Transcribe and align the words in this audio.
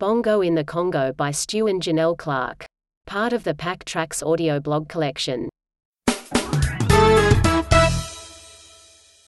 Bongo 0.00 0.40
in 0.40 0.56
the 0.56 0.64
Congo 0.64 1.12
by 1.12 1.30
Stu 1.30 1.68
and 1.68 1.80
Janelle 1.80 2.18
Clark. 2.18 2.66
Part 3.06 3.32
of 3.32 3.44
the 3.44 3.54
Pack 3.54 3.84
Tracks 3.84 4.24
audio 4.24 4.58
blog 4.58 4.88
collection. 4.88 5.48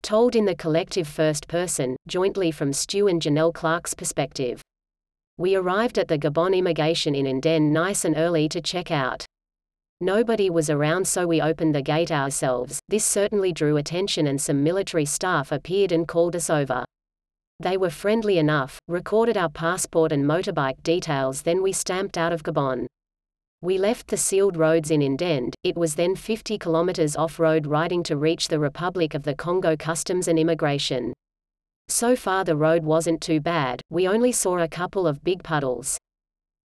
Told 0.01 0.37
in 0.37 0.45
the 0.45 0.55
collective 0.57 1.05
first 1.05 1.49
person, 1.49 1.97
jointly 2.07 2.49
from 2.49 2.71
Stu 2.71 3.09
and 3.09 3.21
Janelle 3.21 3.53
Clark's 3.53 3.93
perspective. 3.93 4.61
We 5.37 5.53
arrived 5.53 5.99
at 5.99 6.07
the 6.07 6.17
Gabon 6.17 6.57
immigration 6.57 7.13
in 7.13 7.25
Ndende 7.25 7.69
nice 7.73 8.05
and 8.05 8.15
early 8.15 8.47
to 8.47 8.61
check 8.61 8.89
out. 8.89 9.25
Nobody 9.99 10.49
was 10.49 10.69
around 10.69 11.05
so 11.05 11.27
we 11.27 11.41
opened 11.41 11.75
the 11.75 11.81
gate 11.81 12.09
ourselves. 12.09 12.79
This 12.87 13.03
certainly 13.03 13.51
drew 13.51 13.75
attention 13.75 14.27
and 14.27 14.39
some 14.39 14.63
military 14.63 15.05
staff 15.05 15.51
appeared 15.51 15.91
and 15.91 16.07
called 16.07 16.37
us 16.37 16.49
over. 16.49 16.85
They 17.59 17.77
were 17.77 17.89
friendly 17.89 18.37
enough, 18.37 18.79
recorded 18.87 19.37
our 19.37 19.49
passport 19.49 20.11
and 20.11 20.25
motorbike 20.25 20.81
details 20.83 21.43
then 21.43 21.61
we 21.61 21.71
stamped 21.71 22.17
out 22.17 22.33
of 22.33 22.43
Gabon. 22.43 22.87
We 23.61 23.77
left 23.77 24.07
the 24.07 24.17
sealed 24.17 24.57
roads 24.57 24.91
in 24.91 24.99
Ndende, 24.99 25.53
it 25.63 25.77
was 25.77 25.95
then 25.95 26.17
50 26.17 26.57
kilometers 26.57 27.15
off-road 27.15 27.65
riding 27.65 28.03
to 28.03 28.17
reach 28.17 28.49
the 28.49 28.59
Republic 28.59 29.13
of 29.13 29.23
the 29.23 29.35
Congo 29.35 29.77
Customs 29.77 30.27
and 30.27 30.37
Immigration. 30.37 31.13
So 31.87 32.15
far 32.15 32.43
the 32.43 32.57
road 32.57 32.83
wasn't 32.83 33.21
too 33.21 33.39
bad, 33.39 33.81
we 33.89 34.07
only 34.07 34.33
saw 34.33 34.57
a 34.57 34.67
couple 34.67 35.07
of 35.07 35.23
big 35.23 35.43
puddles. 35.43 35.97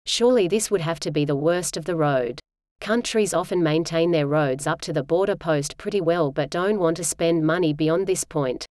Surely 0.06 0.48
this 0.48 0.72
would 0.72 0.82
have 0.82 1.02
to 1.02 1.12
be 1.12 1.26
the 1.26 1.36
worst 1.36 1.76
of 1.76 1.86
the 1.86 1.96
road. 1.98 2.40
Countries 2.80 3.34
often 3.34 3.62
maintain 3.62 4.12
their 4.12 4.28
roads 4.28 4.68
up 4.68 4.80
to 4.82 4.94
the 4.94 5.04
border 5.04 5.36
post 5.36 5.78
pretty 5.78 6.00
well 6.00 6.32
but 6.32 6.50
don't 6.50 6.80
want 6.80 6.96
to 6.98 7.04
spend 7.04 7.46
money 7.46 7.74
beyond 7.74 8.06
this 8.08 8.24
point. 8.24 8.66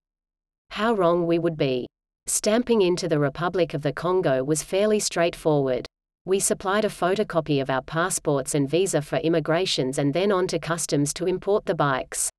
How 0.71 0.95
wrong 0.95 1.27
we 1.27 1.39
would 1.39 1.57
be. 1.57 1.87
Stamping 2.27 2.81
into 2.81 3.07
the 3.07 3.19
Republic 3.19 3.75
of 3.75 3.83
the 3.83 3.93
Congo 3.93 4.43
was 4.43 4.63
fairly 4.63 4.99
straightforward. 4.99 5.87
We 6.25 6.41
supplied 6.41 6.87
a 6.87 6.89
photocopy 6.89 7.61
of 7.61 7.69
our 7.69 7.83
passports 7.83 8.55
and 8.55 8.69
visa 8.69 9.03
for 9.03 9.17
immigrations 9.17 9.99
and 9.99 10.15
then 10.15 10.33
on 10.33 10.47
to 10.47 10.59
customs 10.59 11.13
to 11.15 11.27
import 11.27 11.67
the 11.67 11.75
bikes. 11.75 12.31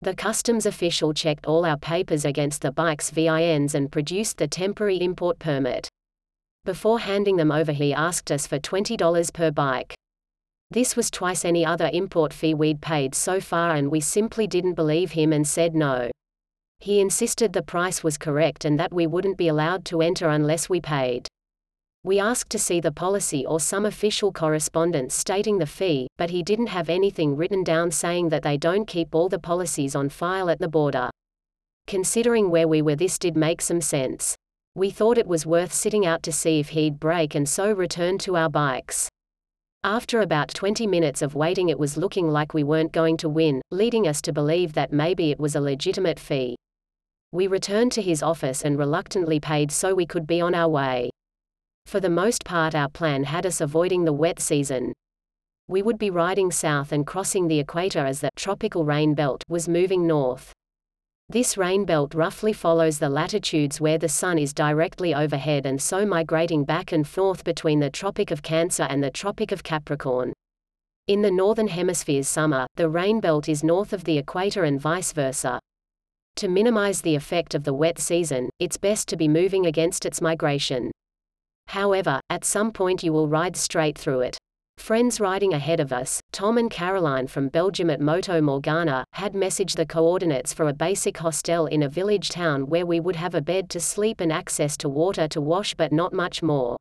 The 0.00 0.14
customs 0.14 0.64
official 0.64 1.12
checked 1.12 1.44
all 1.44 1.66
our 1.66 1.76
papers 1.76 2.24
against 2.24 2.62
the 2.62 2.72
bike's 2.72 3.10
VINs 3.10 3.74
and 3.74 3.92
produced 3.92 4.38
the 4.38 4.48
temporary 4.48 4.96
import 4.96 5.38
permit. 5.38 5.90
Before 6.64 7.00
handing 7.00 7.36
them 7.36 7.52
over, 7.52 7.72
he 7.72 7.92
asked 7.92 8.32
us 8.32 8.46
for 8.46 8.58
$20 8.58 9.34
per 9.34 9.50
bike. 9.50 9.94
This 10.70 10.96
was 10.96 11.10
twice 11.10 11.44
any 11.44 11.66
other 11.66 11.90
import 11.92 12.32
fee 12.32 12.54
we'd 12.54 12.80
paid 12.80 13.14
so 13.14 13.38
far, 13.38 13.74
and 13.74 13.90
we 13.90 14.00
simply 14.00 14.46
didn't 14.46 14.74
believe 14.74 15.10
him 15.10 15.34
and 15.34 15.46
said 15.46 15.74
no. 15.74 16.10
He 16.82 16.98
insisted 16.98 17.52
the 17.52 17.62
price 17.62 18.02
was 18.02 18.16
correct 18.16 18.64
and 18.64 18.80
that 18.80 18.92
we 18.92 19.06
wouldn't 19.06 19.36
be 19.36 19.48
allowed 19.48 19.84
to 19.86 20.00
enter 20.00 20.30
unless 20.30 20.70
we 20.70 20.80
paid. 20.80 21.28
We 22.02 22.18
asked 22.18 22.48
to 22.50 22.58
see 22.58 22.80
the 22.80 22.90
policy 22.90 23.44
or 23.44 23.60
some 23.60 23.84
official 23.84 24.32
correspondence 24.32 25.14
stating 25.14 25.58
the 25.58 25.66
fee, 25.66 26.08
but 26.16 26.30
he 26.30 26.42
didn't 26.42 26.68
have 26.68 26.88
anything 26.88 27.36
written 27.36 27.62
down 27.62 27.90
saying 27.90 28.30
that 28.30 28.42
they 28.42 28.56
don't 28.56 28.86
keep 28.86 29.14
all 29.14 29.28
the 29.28 29.38
policies 29.38 29.94
on 29.94 30.08
file 30.08 30.48
at 30.48 30.58
the 30.58 30.68
border. 30.68 31.10
Considering 31.86 32.50
where 32.50 32.66
we 32.66 32.80
were, 32.80 32.96
this 32.96 33.18
did 33.18 33.36
make 33.36 33.60
some 33.60 33.82
sense. 33.82 34.34
We 34.74 34.88
thought 34.88 35.18
it 35.18 35.26
was 35.26 35.44
worth 35.44 35.74
sitting 35.74 36.06
out 36.06 36.22
to 36.22 36.32
see 36.32 36.60
if 36.60 36.70
he'd 36.70 36.98
break 36.98 37.34
and 37.34 37.46
so 37.46 37.72
returned 37.72 38.20
to 38.20 38.36
our 38.36 38.48
bikes. 38.48 39.10
After 39.84 40.22
about 40.22 40.48
20 40.54 40.86
minutes 40.86 41.20
of 41.20 41.34
waiting, 41.34 41.68
it 41.68 41.78
was 41.78 41.98
looking 41.98 42.28
like 42.30 42.54
we 42.54 42.64
weren't 42.64 42.92
going 42.92 43.18
to 43.18 43.28
win, 43.28 43.60
leading 43.70 44.08
us 44.08 44.22
to 44.22 44.32
believe 44.32 44.72
that 44.72 44.94
maybe 44.94 45.30
it 45.30 45.38
was 45.38 45.54
a 45.54 45.60
legitimate 45.60 46.18
fee. 46.18 46.56
We 47.32 47.46
returned 47.46 47.92
to 47.92 48.02
his 48.02 48.24
office 48.24 48.64
and 48.64 48.76
reluctantly 48.76 49.38
paid 49.38 49.70
so 49.70 49.94
we 49.94 50.04
could 50.04 50.26
be 50.26 50.40
on 50.40 50.52
our 50.52 50.68
way. 50.68 51.10
For 51.86 52.00
the 52.00 52.10
most 52.10 52.44
part, 52.44 52.74
our 52.74 52.88
plan 52.88 53.22
had 53.22 53.46
us 53.46 53.60
avoiding 53.60 54.04
the 54.04 54.12
wet 54.12 54.40
season. 54.40 54.92
We 55.68 55.82
would 55.82 55.98
be 55.98 56.10
riding 56.10 56.50
south 56.50 56.90
and 56.90 57.06
crossing 57.06 57.46
the 57.46 57.60
equator 57.60 58.04
as 58.04 58.20
the 58.20 58.30
tropical 58.34 58.84
rain 58.84 59.14
belt 59.14 59.44
was 59.48 59.68
moving 59.68 60.08
north. 60.08 60.52
This 61.28 61.56
rain 61.56 61.84
belt 61.84 62.12
roughly 62.14 62.52
follows 62.52 62.98
the 62.98 63.08
latitudes 63.08 63.80
where 63.80 63.98
the 63.98 64.08
sun 64.08 64.36
is 64.36 64.52
directly 64.52 65.14
overhead 65.14 65.66
and 65.66 65.80
so 65.80 66.04
migrating 66.04 66.64
back 66.64 66.90
and 66.90 67.06
forth 67.06 67.44
between 67.44 67.78
the 67.78 67.90
Tropic 67.90 68.32
of 68.32 68.42
Cancer 68.42 68.82
and 68.90 69.00
the 69.00 69.12
Tropic 69.12 69.52
of 69.52 69.62
Capricorn. 69.62 70.32
In 71.06 71.22
the 71.22 71.30
northern 71.30 71.68
hemisphere's 71.68 72.26
summer, 72.26 72.66
the 72.74 72.88
rain 72.88 73.20
belt 73.20 73.48
is 73.48 73.62
north 73.62 73.92
of 73.92 74.02
the 74.02 74.18
equator 74.18 74.64
and 74.64 74.80
vice 74.80 75.12
versa. 75.12 75.60
To 76.36 76.48
minimize 76.48 77.02
the 77.02 77.14
effect 77.14 77.54
of 77.54 77.64
the 77.64 77.74
wet 77.74 77.98
season, 77.98 78.48
it's 78.58 78.76
best 78.76 79.08
to 79.08 79.16
be 79.16 79.28
moving 79.28 79.66
against 79.66 80.06
its 80.06 80.20
migration. 80.20 80.90
However, 81.68 82.20
at 82.30 82.44
some 82.44 82.72
point 82.72 83.02
you 83.02 83.12
will 83.12 83.28
ride 83.28 83.56
straight 83.56 83.98
through 83.98 84.20
it. 84.20 84.38
Friends 84.78 85.20
riding 85.20 85.52
ahead 85.52 85.78
of 85.78 85.92
us, 85.92 86.20
Tom 86.32 86.56
and 86.56 86.70
Caroline 86.70 87.26
from 87.26 87.48
Belgium 87.48 87.90
at 87.90 88.00
Moto 88.00 88.40
Morgana, 88.40 89.04
had 89.12 89.34
messaged 89.34 89.76
the 89.76 89.84
coordinates 89.84 90.54
for 90.54 90.68
a 90.68 90.72
basic 90.72 91.18
hostel 91.18 91.66
in 91.66 91.82
a 91.82 91.88
village 91.88 92.30
town 92.30 92.66
where 92.66 92.86
we 92.86 92.98
would 92.98 93.16
have 93.16 93.34
a 93.34 93.42
bed 93.42 93.68
to 93.70 93.78
sleep 93.78 94.20
and 94.20 94.32
access 94.32 94.78
to 94.78 94.88
water 94.88 95.28
to 95.28 95.40
wash 95.40 95.74
but 95.74 95.92
not 95.92 96.14
much 96.14 96.42
more. 96.42 96.78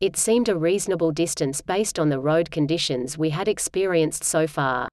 It 0.00 0.16
seemed 0.16 0.48
a 0.48 0.56
reasonable 0.56 1.12
distance 1.12 1.60
based 1.60 1.98
on 1.98 2.08
the 2.08 2.18
road 2.18 2.50
conditions 2.50 3.18
we 3.18 3.30
had 3.30 3.46
experienced 3.46 4.24
so 4.24 4.46
far. 4.46 4.88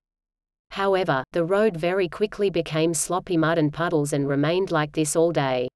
However, 0.71 1.23
the 1.31 1.45
road 1.45 1.77
very 1.77 2.09
quickly 2.09 2.49
became 2.49 2.93
sloppy 2.93 3.37
mud 3.37 3.57
and 3.57 3.71
puddles 3.71 4.13
and 4.13 4.27
remained 4.27 4.71
like 4.71 4.91
this 4.91 5.15
all 5.15 5.31
day. 5.31 5.67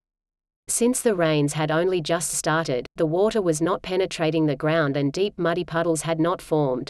Since 0.67 1.01
the 1.01 1.15
rains 1.15 1.53
had 1.53 1.71
only 1.71 1.99
just 2.01 2.31
started, 2.31 2.85
the 2.95 3.05
water 3.05 3.41
was 3.41 3.61
not 3.61 3.81
penetrating 3.81 4.45
the 4.45 4.55
ground 4.55 4.97
and 4.97 5.11
deep 5.11 5.33
muddy 5.37 5.63
puddles 5.63 6.03
had 6.03 6.19
not 6.19 6.41
formed. 6.41 6.89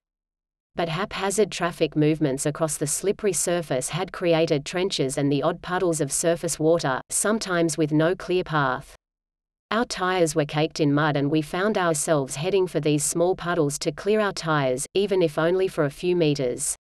But 0.76 0.90
haphazard 0.90 1.52
traffic 1.52 1.96
movements 1.96 2.46
across 2.46 2.78
the 2.78 2.88
slippery 2.88 3.34
surface 3.34 3.90
had 3.90 4.12
created 4.12 4.66
trenches 4.66 5.18
and 5.18 5.32
the 5.32 5.44
odd 5.44 5.62
puddles 5.62 6.02
of 6.02 6.12
surface 6.12 6.60
water, 6.60 7.02
sometimes 7.10 7.78
with 7.78 7.92
no 7.92 8.16
clear 8.16 8.44
path. 8.44 8.96
Our 9.72 9.86
tires 9.86 10.36
were 10.36 10.46
caked 10.46 10.80
in 10.80 10.94
mud 10.94 11.16
and 11.16 11.30
we 11.30 11.42
found 11.42 11.78
ourselves 11.78 12.36
heading 12.36 12.66
for 12.66 12.80
these 12.80 13.04
small 13.04 13.36
puddles 13.36 13.78
to 13.80 13.92
clear 13.92 14.20
our 14.20 14.34
tires, 14.34 14.86
even 14.94 15.22
if 15.22 15.38
only 15.38 15.68
for 15.68 15.86
a 15.86 15.92
few 15.92 16.16
meters. 16.16 16.76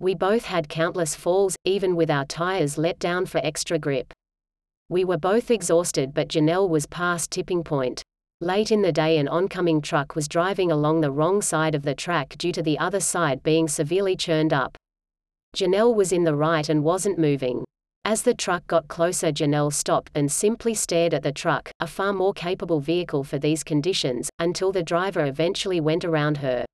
We 0.00 0.14
both 0.14 0.44
had 0.44 0.68
countless 0.68 1.16
falls, 1.16 1.56
even 1.64 1.96
with 1.96 2.08
our 2.08 2.24
tires 2.24 2.78
let 2.78 3.00
down 3.00 3.26
for 3.26 3.38
extra 3.42 3.80
grip. 3.80 4.12
We 4.88 5.04
were 5.04 5.18
both 5.18 5.50
exhausted 5.50 6.14
but 6.14 6.28
Janelle 6.28 6.68
was 6.68 6.86
past 6.86 7.32
tipping 7.32 7.64
point. 7.64 8.04
Late 8.40 8.70
in 8.70 8.82
the 8.82 8.92
day 8.92 9.18
an 9.18 9.26
oncoming 9.26 9.82
truck 9.82 10.14
was 10.14 10.28
driving 10.28 10.70
along 10.70 11.00
the 11.00 11.10
wrong 11.10 11.42
side 11.42 11.74
of 11.74 11.82
the 11.82 11.96
track 11.96 12.36
due 12.38 12.52
to 12.52 12.62
the 12.62 12.78
other 12.78 13.00
side 13.00 13.42
being 13.42 13.66
severely 13.66 14.14
churned 14.14 14.52
up. 14.52 14.76
Janelle 15.56 15.92
was 15.92 16.12
in 16.12 16.22
the 16.22 16.36
right 16.36 16.68
and 16.68 16.84
wasn't 16.84 17.18
moving. 17.18 17.64
As 18.04 18.22
the 18.22 18.34
truck 18.34 18.64
got 18.68 18.86
closer 18.86 19.32
Janelle 19.32 19.72
stopped 19.72 20.12
and 20.14 20.30
simply 20.30 20.74
stared 20.74 21.12
at 21.12 21.24
the 21.24 21.32
truck, 21.32 21.70
a 21.80 21.88
far 21.88 22.12
more 22.12 22.32
capable 22.32 22.78
vehicle 22.78 23.24
for 23.24 23.40
these 23.40 23.64
conditions, 23.64 24.30
until 24.38 24.70
the 24.70 24.84
driver 24.84 25.26
eventually 25.26 25.80
went 25.80 26.04
around 26.04 26.36
her. 26.36 26.64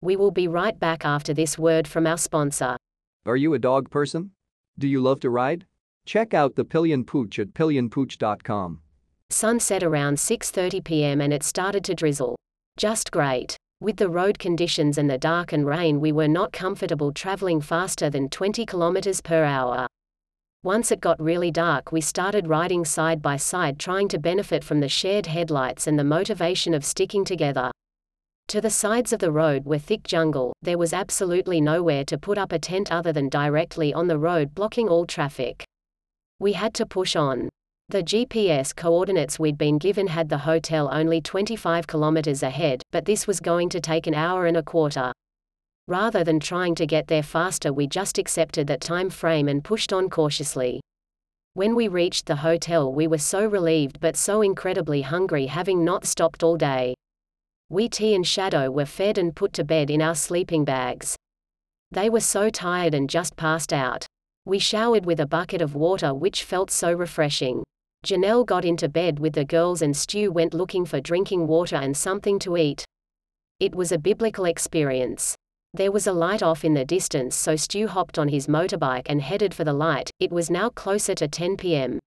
We 0.00 0.14
will 0.14 0.30
be 0.30 0.46
right 0.46 0.78
back 0.78 1.04
after 1.04 1.34
this 1.34 1.58
word 1.58 1.88
from 1.88 2.06
our 2.06 2.18
sponsor. 2.18 2.76
Are 3.26 3.36
you 3.36 3.54
a 3.54 3.58
dog 3.58 3.90
person? 3.90 4.30
Do 4.78 4.86
you 4.86 5.00
love 5.00 5.18
to 5.20 5.30
ride? 5.30 5.66
Check 6.06 6.34
out 6.34 6.54
the 6.54 6.64
Pillion 6.64 7.04
Pooch 7.04 7.40
at 7.40 7.48
pillionpooch.com. 7.48 8.80
Sun 9.30 9.58
set 9.58 9.82
around 9.82 10.16
6:30 10.16 10.84
p.m. 10.84 11.20
and 11.20 11.32
it 11.32 11.42
started 11.42 11.82
to 11.84 11.96
drizzle. 11.96 12.36
Just 12.76 13.10
great. 13.10 13.56
With 13.80 13.96
the 13.96 14.08
road 14.08 14.38
conditions 14.38 14.98
and 14.98 15.10
the 15.10 15.18
dark 15.18 15.52
and 15.52 15.66
rain, 15.66 15.98
we 15.98 16.12
were 16.12 16.28
not 16.28 16.52
comfortable 16.52 17.12
traveling 17.12 17.60
faster 17.60 18.08
than 18.08 18.28
20 18.28 18.64
kilometers 18.66 19.20
per 19.20 19.42
hour. 19.42 19.88
Once 20.62 20.92
it 20.92 21.00
got 21.00 21.20
really 21.20 21.50
dark, 21.50 21.90
we 21.90 22.00
started 22.00 22.46
riding 22.46 22.84
side 22.84 23.20
by 23.20 23.36
side 23.36 23.80
trying 23.80 24.06
to 24.08 24.18
benefit 24.18 24.62
from 24.62 24.78
the 24.78 24.88
shared 24.88 25.26
headlights 25.26 25.88
and 25.88 25.98
the 25.98 26.04
motivation 26.04 26.72
of 26.72 26.84
sticking 26.84 27.24
together. 27.24 27.72
To 28.48 28.62
the 28.62 28.70
sides 28.70 29.12
of 29.12 29.18
the 29.18 29.30
road 29.30 29.66
were 29.66 29.78
thick 29.78 30.04
jungle, 30.04 30.54
there 30.62 30.78
was 30.78 30.94
absolutely 30.94 31.60
nowhere 31.60 32.02
to 32.06 32.16
put 32.16 32.38
up 32.38 32.50
a 32.50 32.58
tent 32.58 32.90
other 32.90 33.12
than 33.12 33.28
directly 33.28 33.92
on 33.92 34.08
the 34.08 34.18
road 34.18 34.54
blocking 34.54 34.88
all 34.88 35.04
traffic. 35.04 35.62
We 36.40 36.54
had 36.54 36.72
to 36.74 36.86
push 36.86 37.14
on. 37.14 37.50
The 37.90 38.02
GPS 38.02 38.74
coordinates 38.74 39.38
we'd 39.38 39.58
been 39.58 39.76
given 39.76 40.06
had 40.06 40.30
the 40.30 40.38
hotel 40.38 40.88
only 40.90 41.20
25 41.20 41.86
kilometers 41.86 42.42
ahead, 42.42 42.82
but 42.90 43.04
this 43.04 43.26
was 43.26 43.38
going 43.38 43.68
to 43.68 43.82
take 43.82 44.06
an 44.06 44.14
hour 44.14 44.46
and 44.46 44.56
a 44.56 44.62
quarter. 44.62 45.12
Rather 45.86 46.24
than 46.24 46.40
trying 46.40 46.74
to 46.76 46.86
get 46.86 47.06
there 47.06 47.22
faster, 47.22 47.70
we 47.70 47.86
just 47.86 48.16
accepted 48.16 48.66
that 48.68 48.80
time 48.80 49.10
frame 49.10 49.48
and 49.48 49.62
pushed 49.62 49.92
on 49.92 50.08
cautiously. 50.08 50.80
When 51.52 51.74
we 51.74 51.88
reached 51.88 52.24
the 52.24 52.36
hotel, 52.36 52.94
we 52.94 53.08
were 53.08 53.18
so 53.18 53.44
relieved 53.44 54.00
but 54.00 54.16
so 54.16 54.40
incredibly 54.40 55.02
hungry, 55.02 55.46
having 55.46 55.84
not 55.84 56.06
stopped 56.06 56.42
all 56.42 56.56
day. 56.56 56.94
We 57.70 57.90
Tea 57.90 58.14
and 58.14 58.26
Shadow 58.26 58.70
were 58.70 58.86
fed 58.86 59.18
and 59.18 59.36
put 59.36 59.52
to 59.52 59.64
bed 59.64 59.90
in 59.90 60.00
our 60.00 60.14
sleeping 60.14 60.64
bags. 60.64 61.16
They 61.90 62.08
were 62.08 62.20
so 62.20 62.48
tired 62.48 62.94
and 62.94 63.10
just 63.10 63.36
passed 63.36 63.74
out. 63.74 64.06
We 64.46 64.58
showered 64.58 65.04
with 65.04 65.20
a 65.20 65.26
bucket 65.26 65.60
of 65.60 65.74
water 65.74 66.14
which 66.14 66.44
felt 66.44 66.70
so 66.70 66.90
refreshing. 66.90 67.62
Janelle 68.06 68.46
got 68.46 68.64
into 68.64 68.88
bed 68.88 69.18
with 69.18 69.34
the 69.34 69.44
girls 69.44 69.82
and 69.82 69.94
Stu 69.94 70.32
went 70.32 70.54
looking 70.54 70.86
for 70.86 70.98
drinking 70.98 71.46
water 71.46 71.76
and 71.76 71.94
something 71.94 72.38
to 72.38 72.56
eat. 72.56 72.86
It 73.60 73.74
was 73.74 73.92
a 73.92 73.98
biblical 73.98 74.46
experience. 74.46 75.34
There 75.74 75.92
was 75.92 76.06
a 76.06 76.12
light 76.14 76.42
off 76.42 76.64
in 76.64 76.72
the 76.72 76.86
distance 76.86 77.36
so 77.36 77.54
Stu 77.54 77.86
hopped 77.86 78.18
on 78.18 78.28
his 78.28 78.46
motorbike 78.46 79.06
and 79.10 79.20
headed 79.20 79.52
for 79.52 79.64
the 79.64 79.74
light, 79.74 80.10
it 80.20 80.32
was 80.32 80.48
now 80.48 80.70
closer 80.70 81.14
to 81.16 81.28
10 81.28 81.58
p.m. 81.58 81.98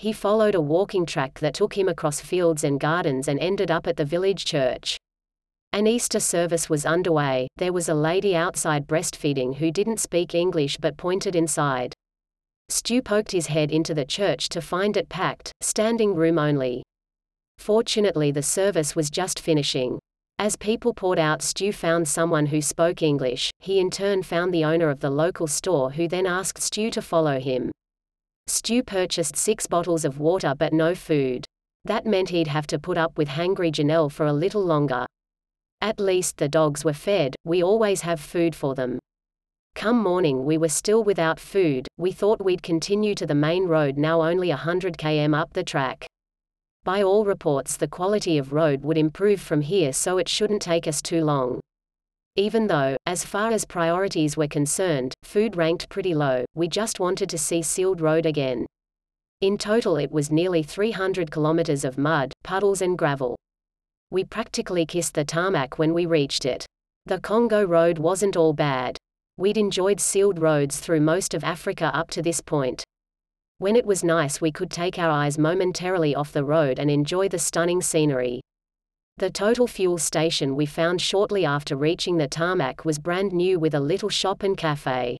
He 0.00 0.14
followed 0.14 0.54
a 0.54 0.62
walking 0.62 1.04
track 1.04 1.40
that 1.40 1.52
took 1.52 1.76
him 1.76 1.86
across 1.86 2.22
fields 2.22 2.64
and 2.64 2.80
gardens 2.80 3.28
and 3.28 3.38
ended 3.38 3.70
up 3.70 3.86
at 3.86 3.98
the 3.98 4.04
village 4.06 4.46
church. 4.46 4.96
An 5.74 5.86
Easter 5.86 6.20
service 6.20 6.70
was 6.70 6.86
underway, 6.86 7.48
there 7.58 7.74
was 7.74 7.90
a 7.90 7.94
lady 7.94 8.34
outside 8.34 8.86
breastfeeding 8.86 9.56
who 9.56 9.70
didn't 9.70 10.00
speak 10.00 10.34
English 10.34 10.78
but 10.78 10.96
pointed 10.96 11.36
inside. 11.36 11.92
Stu 12.70 13.02
poked 13.02 13.32
his 13.32 13.48
head 13.48 13.70
into 13.70 13.92
the 13.92 14.06
church 14.06 14.48
to 14.48 14.62
find 14.62 14.96
it 14.96 15.10
packed, 15.10 15.52
standing 15.60 16.14
room 16.14 16.38
only. 16.38 16.82
Fortunately 17.58 18.30
the 18.30 18.42
service 18.42 18.96
was 18.96 19.10
just 19.10 19.38
finishing. 19.38 19.98
As 20.38 20.56
people 20.56 20.94
poured 20.94 21.18
out 21.18 21.42
Stu 21.42 21.74
found 21.74 22.08
someone 22.08 22.46
who 22.46 22.62
spoke 22.62 23.02
English, 23.02 23.50
he 23.58 23.78
in 23.78 23.90
turn 23.90 24.22
found 24.22 24.54
the 24.54 24.64
owner 24.64 24.88
of 24.88 25.00
the 25.00 25.10
local 25.10 25.46
store 25.46 25.90
who 25.90 26.08
then 26.08 26.24
asked 26.24 26.62
Stu 26.62 26.90
to 26.92 27.02
follow 27.02 27.38
him. 27.38 27.70
Stu 28.50 28.82
purchased 28.82 29.36
six 29.36 29.66
bottles 29.68 30.04
of 30.04 30.18
water 30.18 30.54
but 30.58 30.72
no 30.72 30.94
food. 30.94 31.46
That 31.84 32.04
meant 32.04 32.30
he'd 32.30 32.48
have 32.48 32.66
to 32.66 32.78
put 32.78 32.98
up 32.98 33.16
with 33.16 33.28
hangry 33.28 33.70
Janelle 33.70 34.10
for 34.10 34.26
a 34.26 34.32
little 34.32 34.62
longer. 34.62 35.06
At 35.80 36.00
least 36.00 36.36
the 36.36 36.48
dogs 36.48 36.84
were 36.84 36.92
fed, 36.92 37.36
we 37.44 37.62
always 37.62 38.02
have 38.02 38.20
food 38.20 38.54
for 38.54 38.74
them. 38.74 38.98
Come 39.76 40.02
morning 40.02 40.44
we 40.44 40.58
were 40.58 40.68
still 40.68 41.04
without 41.04 41.38
food, 41.38 41.86
we 41.96 42.10
thought 42.12 42.44
we'd 42.44 42.62
continue 42.62 43.14
to 43.14 43.24
the 43.24 43.34
main 43.34 43.66
road 43.66 43.96
now 43.96 44.20
only 44.20 44.48
100 44.48 44.98
km 44.98 45.34
up 45.34 45.52
the 45.52 45.62
track. 45.62 46.06
By 46.82 47.02
all 47.02 47.24
reports 47.24 47.76
the 47.76 47.88
quality 47.88 48.36
of 48.36 48.52
road 48.52 48.82
would 48.82 48.98
improve 48.98 49.40
from 49.40 49.60
here 49.60 49.92
so 49.92 50.18
it 50.18 50.28
shouldn't 50.28 50.60
take 50.60 50.88
us 50.88 51.00
too 51.00 51.24
long. 51.24 51.60
Even 52.36 52.68
though, 52.68 52.96
as 53.06 53.24
far 53.24 53.50
as 53.50 53.64
priorities 53.64 54.36
were 54.36 54.46
concerned, 54.46 55.14
food 55.24 55.56
ranked 55.56 55.88
pretty 55.88 56.14
low, 56.14 56.44
we 56.54 56.68
just 56.68 57.00
wanted 57.00 57.28
to 57.28 57.38
see 57.38 57.60
sealed 57.60 58.00
road 58.00 58.24
again. 58.24 58.66
In 59.40 59.58
total 59.58 59.96
it 59.96 60.12
was 60.12 60.30
nearly 60.30 60.62
300 60.62 61.30
kilometers 61.30 61.84
of 61.84 61.98
mud, 61.98 62.32
puddles 62.44 62.82
and 62.82 62.96
gravel. 62.96 63.36
We 64.10 64.24
practically 64.24 64.86
kissed 64.86 65.14
the 65.14 65.24
tarmac 65.24 65.78
when 65.78 65.92
we 65.92 66.06
reached 66.06 66.44
it. 66.44 66.66
The 67.06 67.20
Congo 67.20 67.64
road 67.64 67.98
wasn't 67.98 68.36
all 68.36 68.52
bad. 68.52 68.98
We'd 69.36 69.56
enjoyed 69.56 70.00
sealed 70.00 70.38
roads 70.38 70.78
through 70.78 71.00
most 71.00 71.34
of 71.34 71.42
Africa 71.42 71.90
up 71.94 72.10
to 72.10 72.22
this 72.22 72.40
point. 72.40 72.84
When 73.58 73.74
it 73.74 73.86
was 73.86 74.04
nice 74.04 74.40
we 74.40 74.52
could 74.52 74.70
take 74.70 74.98
our 74.98 75.10
eyes 75.10 75.38
momentarily 75.38 76.14
off 76.14 76.32
the 76.32 76.44
road 76.44 76.78
and 76.78 76.90
enjoy 76.90 77.28
the 77.28 77.38
stunning 77.38 77.82
scenery. 77.82 78.40
The 79.20 79.28
total 79.28 79.66
fuel 79.66 79.98
station 79.98 80.56
we 80.56 80.64
found 80.64 80.98
shortly 80.98 81.44
after 81.44 81.76
reaching 81.76 82.16
the 82.16 82.26
tarmac 82.26 82.86
was 82.86 82.98
brand 82.98 83.32
new 83.32 83.58
with 83.58 83.74
a 83.74 83.78
little 83.78 84.08
shop 84.08 84.42
and 84.42 84.56
cafe. 84.56 85.18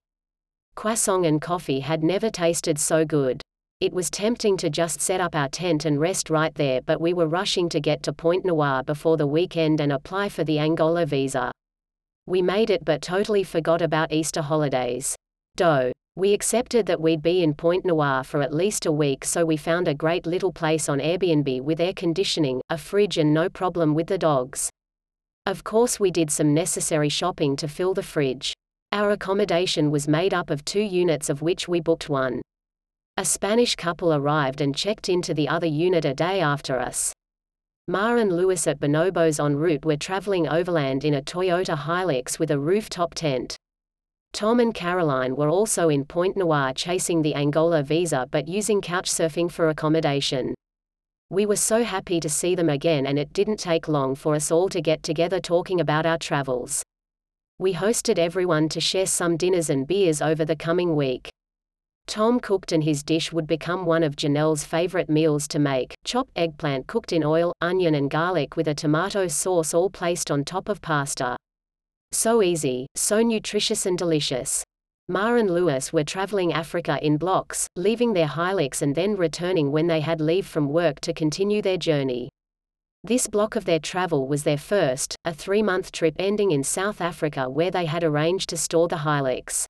Croissant 0.74 1.26
and 1.26 1.38
coffee 1.38 1.80
had 1.80 2.02
never 2.02 2.30
tasted 2.30 2.78
so 2.78 3.04
good. 3.04 3.42
It 3.78 3.92
was 3.92 4.08
tempting 4.08 4.56
to 4.56 4.70
just 4.70 5.02
set 5.02 5.20
up 5.20 5.34
our 5.34 5.50
tent 5.50 5.84
and 5.84 6.00
rest 6.00 6.30
right 6.30 6.54
there 6.54 6.80
but 6.80 6.98
we 6.98 7.12
were 7.12 7.26
rushing 7.26 7.68
to 7.68 7.78
get 7.78 8.02
to 8.04 8.14
Pointe 8.14 8.46
Noire 8.46 8.82
before 8.84 9.18
the 9.18 9.26
weekend 9.26 9.82
and 9.82 9.92
apply 9.92 10.30
for 10.30 10.44
the 10.44 10.58
Angola 10.58 11.04
visa. 11.04 11.52
We 12.24 12.40
made 12.40 12.70
it 12.70 12.86
but 12.86 13.02
totally 13.02 13.44
forgot 13.44 13.82
about 13.82 14.12
Easter 14.12 14.40
holidays. 14.40 15.14
Dough. 15.60 15.92
We 16.16 16.32
accepted 16.32 16.86
that 16.86 17.02
we'd 17.02 17.20
be 17.20 17.42
in 17.42 17.52
Pointe 17.52 17.84
Noire 17.84 18.24
for 18.24 18.40
at 18.40 18.54
least 18.54 18.86
a 18.86 18.90
week 18.92 19.26
so 19.26 19.44
we 19.44 19.58
found 19.58 19.88
a 19.88 19.94
great 19.94 20.24
little 20.24 20.54
place 20.54 20.88
on 20.88 21.00
Airbnb 21.00 21.60
with 21.60 21.82
air 21.82 21.92
conditioning, 21.92 22.62
a 22.70 22.78
fridge 22.78 23.18
and 23.18 23.34
no 23.34 23.50
problem 23.50 23.92
with 23.92 24.06
the 24.06 24.16
dogs. 24.16 24.70
Of 25.44 25.62
course 25.62 26.00
we 26.00 26.10
did 26.10 26.30
some 26.30 26.54
necessary 26.54 27.10
shopping 27.10 27.56
to 27.56 27.68
fill 27.68 27.92
the 27.92 28.02
fridge. 28.02 28.54
Our 28.90 29.10
accommodation 29.10 29.90
was 29.90 30.08
made 30.08 30.32
up 30.32 30.48
of 30.48 30.64
two 30.64 30.80
units 30.80 31.28
of 31.28 31.42
which 31.42 31.68
we 31.68 31.78
booked 31.78 32.08
one. 32.08 32.40
A 33.18 33.24
Spanish 33.26 33.76
couple 33.76 34.14
arrived 34.14 34.62
and 34.62 34.74
checked 34.74 35.10
into 35.10 35.34
the 35.34 35.50
other 35.50 35.66
unit 35.66 36.06
a 36.06 36.14
day 36.14 36.40
after 36.40 36.78
us. 36.78 37.12
Ma 37.86 38.16
and 38.16 38.32
Lewis 38.32 38.66
at 38.66 38.80
Bonobos 38.80 39.38
en 39.38 39.56
route 39.56 39.84
were 39.84 39.98
traveling 39.98 40.48
overland 40.48 41.04
in 41.04 41.12
a 41.12 41.20
Toyota 41.20 41.76
Hilux 41.76 42.38
with 42.38 42.50
a 42.50 42.58
rooftop 42.58 43.12
tent. 43.12 43.58
Tom 44.32 44.60
and 44.60 44.72
Caroline 44.72 45.34
were 45.36 45.48
also 45.48 45.88
in 45.88 46.04
Pointe 46.04 46.36
Noire 46.36 46.72
chasing 46.72 47.22
the 47.22 47.34
Angola 47.34 47.82
visa 47.82 48.26
but 48.30 48.48
using 48.48 48.80
couchsurfing 48.80 49.50
for 49.50 49.68
accommodation. 49.68 50.54
We 51.30 51.46
were 51.46 51.56
so 51.56 51.84
happy 51.84 52.20
to 52.20 52.28
see 52.28 52.54
them 52.54 52.68
again 52.68 53.06
and 53.06 53.18
it 53.18 53.32
didn't 53.32 53.58
take 53.58 53.88
long 53.88 54.14
for 54.14 54.34
us 54.34 54.50
all 54.50 54.68
to 54.70 54.80
get 54.80 55.02
together 55.02 55.40
talking 55.40 55.80
about 55.80 56.06
our 56.06 56.18
travels. 56.18 56.82
We 57.58 57.74
hosted 57.74 58.18
everyone 58.18 58.68
to 58.70 58.80
share 58.80 59.06
some 59.06 59.36
dinners 59.36 59.68
and 59.68 59.86
beers 59.86 60.22
over 60.22 60.44
the 60.44 60.56
coming 60.56 60.96
week. 60.96 61.28
Tom 62.06 62.40
cooked 62.40 62.72
and 62.72 62.82
his 62.82 63.02
dish 63.02 63.32
would 63.32 63.46
become 63.46 63.84
one 63.84 64.02
of 64.02 64.16
Janelle's 64.16 64.64
favorite 64.64 65.10
meals 65.10 65.46
to 65.48 65.58
make, 65.58 65.94
chopped 66.04 66.32
eggplant 66.34 66.86
cooked 66.86 67.12
in 67.12 67.22
oil, 67.22 67.52
onion 67.60 67.94
and 67.94 68.10
garlic 68.10 68.56
with 68.56 68.66
a 68.66 68.74
tomato 68.74 69.28
sauce 69.28 69.74
all 69.74 69.90
placed 69.90 70.30
on 70.30 70.44
top 70.44 70.68
of 70.68 70.80
pasta. 70.80 71.36
So 72.12 72.42
easy, 72.42 72.86
so 72.96 73.22
nutritious 73.22 73.86
and 73.86 73.96
delicious. 73.96 74.64
Ma 75.08 75.34
and 75.34 75.50
Lewis 75.50 75.92
were 75.92 76.04
traveling 76.04 76.52
Africa 76.52 76.98
in 77.02 77.16
blocks, 77.16 77.66
leaving 77.76 78.12
their 78.12 78.26
Hilux 78.26 78.82
and 78.82 78.94
then 78.94 79.16
returning 79.16 79.72
when 79.72 79.86
they 79.86 80.00
had 80.00 80.20
leave 80.20 80.46
from 80.46 80.68
work 80.68 81.00
to 81.00 81.12
continue 81.12 81.62
their 81.62 81.76
journey. 81.76 82.28
This 83.04 83.26
block 83.26 83.56
of 83.56 83.64
their 83.64 83.78
travel 83.78 84.28
was 84.28 84.42
their 84.42 84.58
first, 84.58 85.16
a 85.24 85.34
three-month 85.34 85.92
trip 85.92 86.14
ending 86.18 86.50
in 86.50 86.64
South 86.64 87.00
Africa 87.00 87.48
where 87.48 87.70
they 87.70 87.86
had 87.86 88.04
arranged 88.04 88.48
to 88.50 88.56
store 88.56 88.88
the 88.88 88.96
Hilux. 88.96 89.66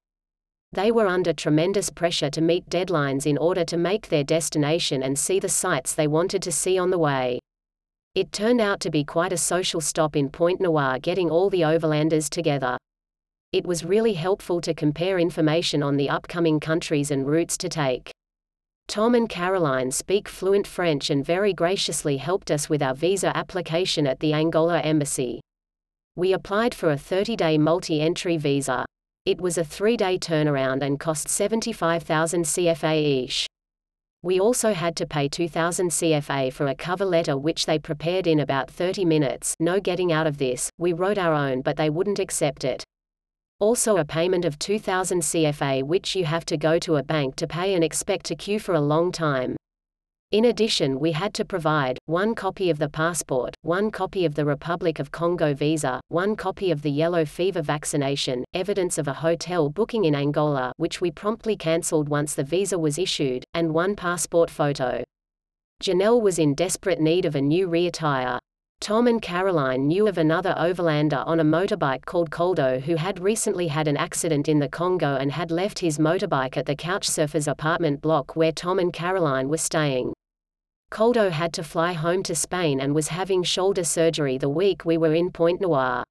They 0.72 0.92
were 0.92 1.08
under 1.08 1.32
tremendous 1.32 1.90
pressure 1.90 2.31
to 2.31 2.40
meet 2.40 2.70
deadlines 2.70 3.26
in 3.26 3.37
order 3.37 3.64
to 3.64 3.76
make 3.76 4.08
their 4.08 4.25
destination 4.25 5.02
and 5.02 5.19
see 5.19 5.40
the 5.40 5.48
sights 5.48 5.94
they 5.94 6.06
wanted 6.06 6.42
to 6.42 6.52
see 6.52 6.78
on 6.78 6.90
the 6.90 6.98
way. 6.98 7.39
It 8.17 8.33
turned 8.33 8.61
out 8.61 8.81
to 8.81 8.91
be 8.91 9.05
quite 9.05 9.33
a 9.33 9.37
social 9.37 9.81
stop 9.81 10.17
in 10.17 10.31
Pointe 10.31 10.61
Noire 10.61 10.99
getting 10.99 11.31
all 11.31 11.49
the 11.49 11.61
overlanders 11.61 12.29
together. 12.29 12.77
It 13.53 13.65
was 13.65 13.85
really 13.85 14.15
helpful 14.15 14.61
to 14.62 14.75
compare 14.75 15.21
information 15.21 15.81
on 15.81 15.97
the 15.97 16.11
upcoming 16.11 16.59
countries 16.59 17.12
and 17.12 17.25
routes 17.25 17.57
to 17.59 17.69
take. 17.69 18.11
Tom 18.89 19.15
and 19.15 19.29
Caroline 19.29 19.93
speak 19.93 20.29
fluent 20.29 20.67
French 20.67 21.11
and 21.11 21.25
very 21.25 21.53
graciously 21.53 22.17
helped 22.17 22.51
us 22.51 22.69
with 22.69 22.83
our 22.83 22.95
visa 22.95 23.37
application 23.37 24.09
at 24.09 24.19
the 24.19 24.33
Angola 24.33 24.81
embassy. 24.81 25.41
We 26.17 26.33
applied 26.33 26.75
for 26.75 26.90
a 26.90 26.97
30-day 26.97 27.59
multi-entry 27.59 28.37
visa. 28.38 28.85
It 29.25 29.40
was 29.40 29.57
a 29.57 29.64
three-day 29.64 30.19
turnaround 30.19 30.83
and 30.83 30.99
cost 30.99 31.29
75,000 31.29 32.43
CFA 32.43 32.97
each. 33.00 33.47
We 34.23 34.39
also 34.39 34.75
had 34.75 34.97
to 34.97 35.07
pay 35.07 35.29
2000 35.29 35.89
CFA 35.89 36.53
for 36.53 36.67
a 36.67 36.75
cover 36.75 37.07
letter 37.07 37.39
which 37.39 37.65
they 37.65 37.79
prepared 37.79 38.27
in 38.27 38.41
about 38.41 38.71
30 38.71 39.07
minutes. 39.07 39.55
No 39.59 39.81
getting 39.81 40.12
out 40.12 40.27
of 40.27 40.37
this, 40.37 40.69
we 40.77 40.93
wrote 40.93 41.17
our 41.17 41.33
own 41.33 41.62
but 41.62 41.77
they 41.77 41.89
wouldn't 41.89 42.19
accept 42.19 42.62
it. 42.62 42.85
Also 43.61 43.97
a 43.97 44.05
payment 44.05 44.45
of 44.45 44.59
2000 44.59 45.23
CFA 45.23 45.83
which 45.85 46.15
you 46.15 46.27
have 46.27 46.45
to 46.47 46.59
go 46.59 46.79
to 46.79 46.97
a 46.97 47.03
bank 47.03 47.37
to 47.37 47.47
pay 47.47 47.75
and 47.75 47.83
expect 47.83 48.27
to 48.27 48.37
queue 48.37 48.59
for 48.59 48.75
a 48.75 48.81
long 48.81 49.11
time. 49.11 49.57
In 50.32 50.44
addition 50.44 51.00
we 51.00 51.10
had 51.10 51.34
to 51.34 51.44
provide, 51.44 51.99
one 52.06 52.37
copy 52.37 52.70
of 52.70 52.78
the 52.78 52.88
passport, 52.88 53.56
one 53.62 53.90
copy 53.90 54.25
of 54.25 54.37
the 54.37 54.44
Republic 54.44 55.00
of 55.00 55.10
Congo 55.10 55.54
visa, 55.54 56.00
one 56.06 56.37
copy 56.37 56.70
of 56.70 56.82
the 56.82 56.90
yellow 56.90 57.25
fever 57.25 57.62
vaccination, 57.62 58.44
evidence 58.54 58.96
of 58.96 59.08
a 59.08 59.12
hotel 59.12 59.68
booking 59.68 60.04
in 60.04 60.14
Angola 60.14 60.72
which 60.76 61.00
we 61.00 61.10
promptly 61.10 61.56
cancelled 61.56 62.08
once 62.08 62.37
the 62.37 62.44
visa 62.44 62.78
was 62.78 62.96
issued, 62.96 63.42
and 63.54 63.75
one 63.75 63.96
passport 63.96 64.50
photo. 64.50 65.02
Janelle 65.82 66.22
was 66.22 66.38
in 66.38 66.54
desperate 66.54 67.00
need 67.00 67.25
of 67.25 67.34
a 67.34 67.40
new 67.40 67.66
rear 67.66 67.90
tire. 67.90 68.38
Tom 68.80 69.08
and 69.08 69.20
Caroline 69.20 69.88
knew 69.88 70.06
of 70.06 70.16
another 70.16 70.54
overlander 70.56 71.26
on 71.26 71.40
a 71.40 71.44
motorbike 71.44 72.04
called 72.06 72.30
Coldo 72.30 72.80
who 72.80 72.94
had 72.94 73.18
recently 73.18 73.66
had 73.66 73.88
an 73.88 73.96
accident 73.96 74.49
in 74.49 74.60
the 74.60 74.68
Congo 74.68 75.16
and 75.16 75.32
had 75.32 75.50
left 75.50 75.80
his 75.80 75.99
motorbike 75.99 76.56
at 76.56 76.66
the 76.66 76.76
Couchsurfers 76.76 77.50
apartment 77.50 78.00
block 78.00 78.37
where 78.37 78.52
Tom 78.52 78.78
and 78.78 78.92
Caroline 78.92 79.49
were 79.49 79.58
staying. 79.58 80.12
Coldo 80.90 81.30
had 81.30 81.52
to 81.52 81.62
fly 81.62 81.92
home 81.92 82.23
to 82.25 82.35
Spain 82.35 82.80
and 82.80 82.94
was 82.94 83.09
having 83.09 83.44
shoulder 83.44 83.85
surgery 83.85 84.38
the 84.38 84.49
week 84.49 84.85
we 84.85 84.99
were 84.99 85.14
in 85.14 85.30
Pointe 85.30 85.61
Noire. 85.61 86.02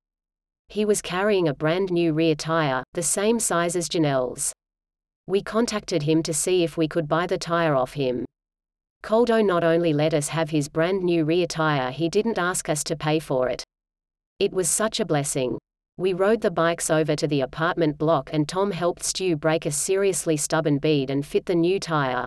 He 0.69 0.85
was 0.85 1.01
carrying 1.01 1.49
a 1.49 1.53
brand 1.53 1.91
new 1.91 2.13
rear 2.13 2.33
tire, 2.35 2.83
the 2.93 3.03
same 3.03 3.39
size 3.39 3.75
as 3.75 3.89
Janelle's. 3.89 4.53
We 5.27 5.41
contacted 5.41 6.03
him 6.03 6.23
to 6.23 6.33
see 6.33 6.63
if 6.63 6.77
we 6.77 6.87
could 6.87 7.09
buy 7.09 7.27
the 7.27 7.37
tire 7.37 7.75
off 7.75 7.93
him. 7.93 8.23
Coldo 9.03 9.45
not 9.45 9.63
only 9.63 9.93
let 9.93 10.13
us 10.13 10.29
have 10.29 10.49
his 10.49 10.69
brand 10.69 11.03
new 11.03 11.25
rear 11.25 11.45
tire 11.45 11.91
he 11.91 12.07
didn't 12.07 12.37
ask 12.37 12.69
us 12.69 12.83
to 12.85 12.95
pay 12.95 13.19
for 13.19 13.49
it. 13.49 13.63
It 14.39 14.53
was 14.53 14.69
such 14.69 14.99
a 14.99 15.05
blessing. 15.05 15.57
We 15.97 16.13
rode 16.13 16.39
the 16.39 16.51
bikes 16.51 16.89
over 16.89 17.17
to 17.17 17.27
the 17.27 17.41
apartment 17.41 17.97
block 17.97 18.29
and 18.31 18.47
Tom 18.47 18.71
helped 18.71 19.03
Stu 19.03 19.35
break 19.35 19.65
a 19.65 19.71
seriously 19.71 20.37
stubborn 20.37 20.77
bead 20.77 21.09
and 21.09 21.25
fit 21.25 21.45
the 21.45 21.55
new 21.55 21.79
tire. 21.79 22.23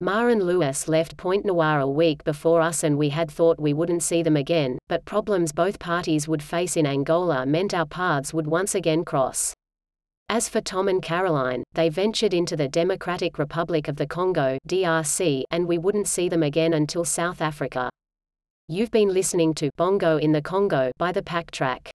Ma 0.00 0.28
and 0.28 0.40
Lewis 0.40 0.86
left 0.86 1.16
Pointe 1.16 1.44
Noire 1.44 1.80
a 1.80 1.88
week 1.88 2.22
before 2.22 2.60
us 2.60 2.84
and 2.84 2.96
we 2.96 3.08
had 3.08 3.28
thought 3.28 3.58
we 3.58 3.72
wouldn't 3.72 4.04
see 4.04 4.22
them 4.22 4.36
again, 4.36 4.78
but 4.86 5.04
problems 5.04 5.50
both 5.50 5.80
parties 5.80 6.28
would 6.28 6.40
face 6.40 6.76
in 6.76 6.86
Angola 6.86 7.44
meant 7.44 7.74
our 7.74 7.84
paths 7.84 8.32
would 8.32 8.46
once 8.46 8.76
again 8.76 9.04
cross. 9.04 9.52
As 10.28 10.48
for 10.48 10.60
Tom 10.60 10.86
and 10.86 11.02
Caroline, 11.02 11.64
they 11.72 11.88
ventured 11.88 12.32
into 12.32 12.54
the 12.54 12.68
Democratic 12.68 13.40
Republic 13.40 13.88
of 13.88 13.96
the 13.96 14.06
Congo 14.06 14.56
DRC, 14.68 15.42
and 15.50 15.66
we 15.66 15.78
wouldn't 15.78 16.06
see 16.06 16.28
them 16.28 16.44
again 16.44 16.74
until 16.74 17.04
South 17.04 17.40
Africa. 17.40 17.90
You've 18.68 18.92
been 18.92 19.08
listening 19.08 19.52
to 19.54 19.70
Bongo 19.76 20.16
in 20.18 20.30
the 20.30 20.42
Congo 20.42 20.92
by 20.96 21.10
the 21.10 21.24
Pack 21.24 21.50
Track. 21.50 21.90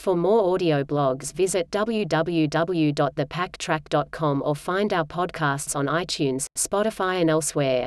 For 0.00 0.16
more 0.16 0.54
audio 0.54 0.82
blogs 0.82 1.34
visit 1.34 1.70
www.thepacktrack.com 1.70 4.42
or 4.42 4.56
find 4.56 4.92
our 4.94 5.04
podcasts 5.04 5.76
on 5.76 5.88
iTunes, 5.88 6.46
Spotify 6.56 7.20
and 7.20 7.28
elsewhere. 7.28 7.86